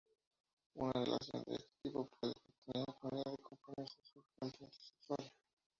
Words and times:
Una 0.73 0.93
relación 0.93 1.43
de 1.45 1.57
este 1.57 1.69
tipo 1.83 2.09
puede 2.19 2.33
tener 2.33 2.87
intimidad 2.89 3.35
y 3.37 3.41
compromiso, 3.43 3.99
sin 4.03 4.23
componente 4.23 4.67
sexual. 4.73 5.31